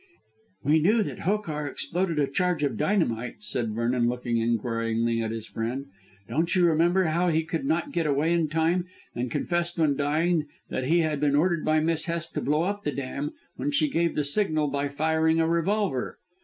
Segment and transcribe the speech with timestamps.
[0.63, 5.45] "We knew that Hokar exploded a charge of dynamite," said Vernon looking inquiringly at his
[5.45, 5.85] friend.
[6.27, 10.47] "Don't you remember how he could not get away in time, and confessed when dying
[10.71, 13.87] that he had been ordered by Miss Hest to blow up the dam when she
[13.91, 16.17] gave the signal by firing a revolver."